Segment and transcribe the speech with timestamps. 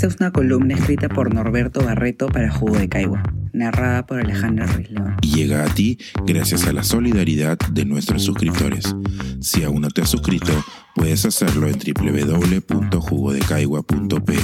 [0.00, 4.66] Esta es una columna escrita por Norberto Barreto para Jugo de Caigua, narrada por Alejandra
[4.66, 5.14] Ruiz León.
[5.20, 8.96] Y llega a ti gracias a la solidaridad de nuestros suscriptores.
[9.42, 14.38] Si aún no te has suscrito, puedes hacerlo en www.jugodecaigua.pe.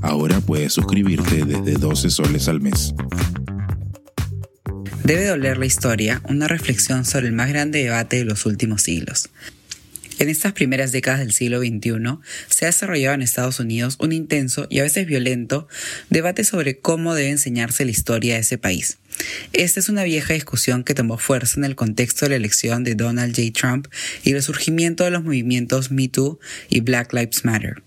[0.00, 2.94] Ahora puedes suscribirte desde 12 soles al mes.
[5.04, 9.28] Debe doler la historia, una reflexión sobre el más grande debate de los últimos siglos.
[10.18, 12.18] En estas primeras décadas del siglo XXI
[12.48, 15.68] se ha desarrollado en Estados Unidos un intenso y a veces violento
[16.08, 18.98] debate sobre cómo debe enseñarse la historia de ese país.
[19.52, 22.94] Esta es una vieja discusión que tomó fuerza en el contexto de la elección de
[22.94, 23.52] Donald J.
[23.52, 23.88] Trump
[24.22, 26.38] y el surgimiento de los movimientos Me Too
[26.68, 27.82] y Black Lives Matter.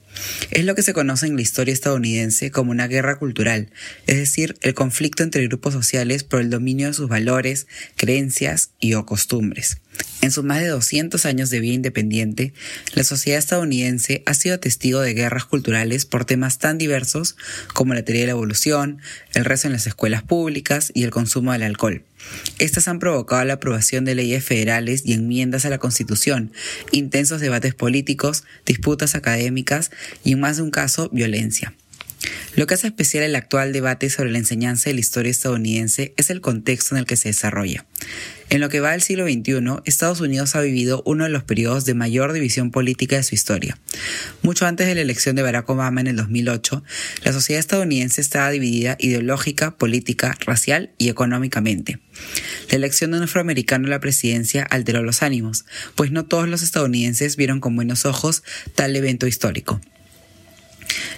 [0.52, 3.70] Es lo que se conoce en la historia estadounidense como una guerra cultural,
[4.08, 8.96] es decir, el conflicto entre grupos sociales por el dominio de sus valores, creencias y
[8.96, 9.78] o costumbres.
[10.22, 12.54] En sus más de 200 años de vida independiente,
[12.94, 17.38] la sociedad estadounidense ha sido testigo de guerras culturales por temas tan diversos
[17.74, 19.00] como la teoría de la evolución,
[19.34, 22.04] el rezo en las escuelas públicas y el consumo del alcohol.
[22.58, 26.52] Estas han provocado la aprobación de leyes federales y enmiendas a la Constitución,
[26.92, 29.90] intensos debates políticos, disputas académicas
[30.26, 31.74] y en más de un caso violencia.
[32.56, 36.30] Lo que hace especial el actual debate sobre la enseñanza de la historia estadounidense es
[36.30, 37.86] el contexto en el que se desarrolla.
[38.50, 41.86] En lo que va del siglo XXI, Estados Unidos ha vivido uno de los periodos
[41.86, 43.78] de mayor división política de su historia.
[44.42, 46.84] Mucho antes de la elección de Barack Obama en el 2008,
[47.24, 52.00] la sociedad estadounidense estaba dividida ideológica, política, racial y económicamente.
[52.72, 56.64] La elección de un afroamericano a la presidencia alteró los ánimos, pues no todos los
[56.64, 58.44] estadounidenses vieron con buenos ojos
[58.74, 59.80] tal evento histórico.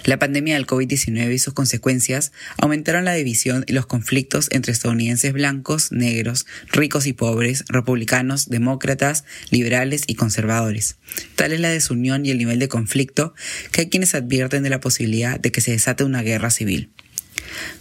[0.04, 5.32] La pandemia del COVID-19 y sus consecuencias aumentaron la división y los conflictos entre estadounidenses
[5.32, 10.96] blancos, negros, ricos y pobres, republicanos, demócratas, liberales y conservadores.
[11.36, 13.34] Tal es la desunión y el nivel de conflicto
[13.70, 16.90] que hay quienes advierten de la posibilidad de que se desate una guerra civil.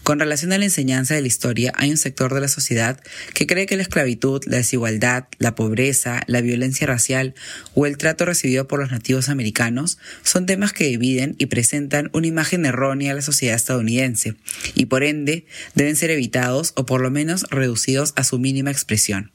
[0.03, 2.99] Con relación a la enseñanza de la historia, hay un sector de la sociedad
[3.33, 7.35] que cree que la esclavitud, la desigualdad, la pobreza, la violencia racial
[7.75, 12.27] o el trato recibido por los nativos americanos son temas que dividen y presentan una
[12.27, 14.35] imagen errónea a la sociedad estadounidense
[14.75, 15.45] y por ende
[15.75, 19.31] deben ser evitados o por lo menos reducidos a su mínima expresión.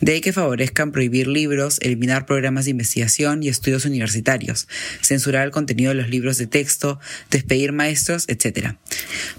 [0.00, 4.68] De ahí que favorezcan prohibir libros, eliminar programas de investigación y estudios universitarios,
[5.02, 7.00] censurar el contenido de los libros de texto,
[7.30, 8.76] despedir maestros, etc.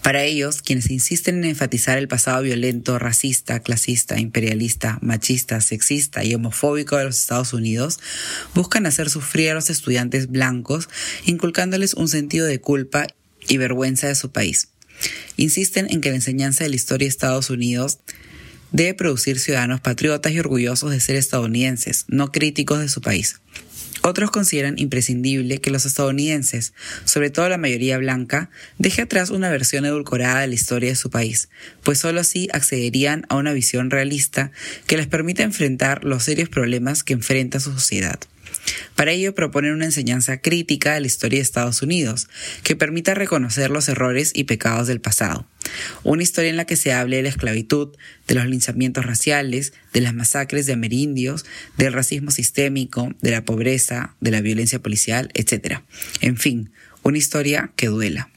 [0.01, 6.33] Para ellos, quienes insisten en enfatizar el pasado violento, racista, clasista, imperialista, machista, sexista y
[6.33, 7.99] homofóbico de los Estados Unidos,
[8.55, 10.89] buscan hacer sufrir a los estudiantes blancos,
[11.25, 13.07] inculcándoles un sentido de culpa
[13.47, 14.69] y vergüenza de su país.
[15.37, 17.99] Insisten en que la enseñanza de la historia de Estados Unidos
[18.71, 23.39] debe producir ciudadanos patriotas y orgullosos de ser estadounidenses, no críticos de su país.
[24.03, 26.73] Otros consideran imprescindible que los estadounidenses,
[27.03, 31.09] sobre todo la mayoría blanca, deje atrás una versión edulcorada de la historia de su
[31.09, 31.49] país,
[31.83, 34.51] pues sólo así accederían a una visión realista
[34.85, 38.19] que les permita enfrentar los serios problemas que enfrenta su sociedad.
[38.95, 42.27] Para ello proponen una enseñanza crítica de la historia de Estados Unidos,
[42.63, 45.47] que permita reconocer los errores y pecados del pasado.
[46.03, 47.95] Una historia en la que se hable de la esclavitud,
[48.27, 51.45] de los linchamientos raciales, de las masacres de amerindios,
[51.77, 55.81] del racismo sistémico, de la pobreza, de la violencia policial, etc.
[56.21, 56.71] En fin,
[57.03, 58.29] una historia que duela.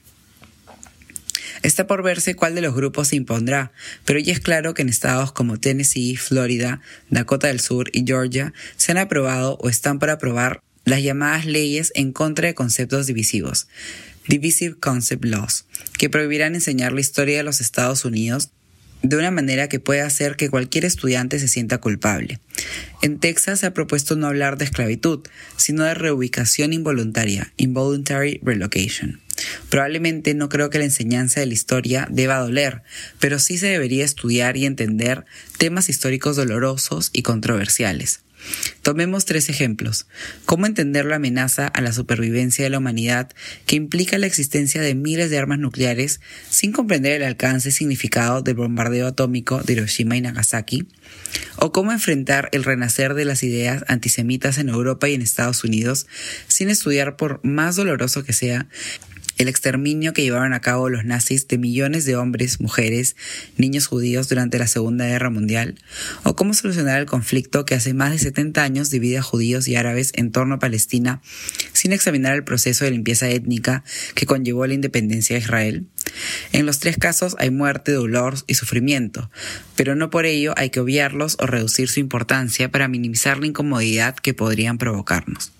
[1.63, 3.71] Está por verse cuál de los grupos se impondrá,
[4.05, 8.53] pero ya es claro que en estados como Tennessee, Florida, Dakota del Sur y Georgia
[8.77, 13.67] se han aprobado o están por aprobar las llamadas leyes en contra de conceptos divisivos,
[14.27, 15.65] Divisive Concept Laws,
[15.97, 18.49] que prohibirán enseñar la historia de los Estados Unidos
[19.03, 22.39] de una manera que pueda hacer que cualquier estudiante se sienta culpable.
[23.01, 25.21] En Texas se ha propuesto no hablar de esclavitud,
[25.57, 29.19] sino de reubicación involuntaria, involuntary relocation.
[29.69, 32.83] Probablemente no creo que la enseñanza de la historia deba doler,
[33.19, 35.25] pero sí se debería estudiar y entender
[35.57, 38.21] temas históricos dolorosos y controversiales.
[38.81, 40.07] Tomemos tres ejemplos.
[40.45, 43.29] ¿Cómo entender la amenaza a la supervivencia de la humanidad
[43.65, 46.19] que implica la existencia de miles de armas nucleares
[46.49, 50.87] sin comprender el alcance y significado del bombardeo atómico de Hiroshima y Nagasaki?
[51.57, 56.07] ¿O cómo enfrentar el renacer de las ideas antisemitas en Europa y en Estados Unidos
[56.47, 58.67] sin estudiar, por más doloroso que sea,
[59.41, 63.15] el exterminio que llevaron a cabo los nazis de millones de hombres, mujeres,
[63.57, 65.75] niños judíos durante la Segunda Guerra Mundial,
[66.23, 69.75] o cómo solucionar el conflicto que hace más de 70 años divide a judíos y
[69.75, 71.21] árabes en torno a Palestina,
[71.73, 73.83] sin examinar el proceso de limpieza étnica
[74.13, 75.87] que conllevó la independencia de Israel.
[76.51, 79.31] En los tres casos hay muerte, dolor y sufrimiento,
[79.75, 84.15] pero no por ello hay que obviarlos o reducir su importancia para minimizar la incomodidad
[84.15, 85.51] que podrían provocarnos.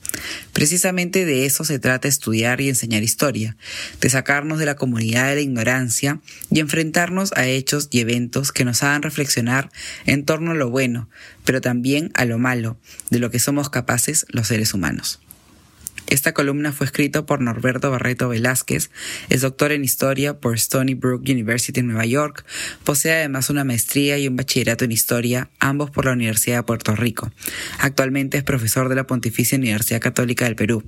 [0.53, 3.57] Precisamente de eso se trata estudiar y enseñar historia,
[3.99, 6.19] de sacarnos de la comunidad de la ignorancia
[6.49, 9.69] y enfrentarnos a hechos y eventos que nos hagan reflexionar
[10.05, 11.09] en torno a lo bueno,
[11.45, 12.77] pero también a lo malo,
[13.09, 15.19] de lo que somos capaces los seres humanos.
[16.11, 18.91] Esta columna fue escrita por Norberto Barreto Velázquez,
[19.29, 22.45] es doctor en historia por Stony Brook University en Nueva York,
[22.83, 26.97] posee además una maestría y un bachillerato en historia, ambos por la Universidad de Puerto
[26.97, 27.31] Rico.
[27.79, 30.83] Actualmente es profesor de la Pontificia Universidad Católica del Perú.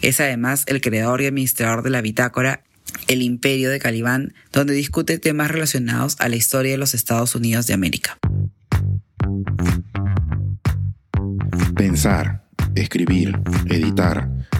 [0.00, 2.62] Es además el creador y administrador de la bitácora
[3.08, 7.66] El Imperio de Calibán, donde discute temas relacionados a la historia de los Estados Unidos
[7.66, 8.18] de América.
[11.76, 13.38] Pensar, escribir,
[13.68, 14.30] editar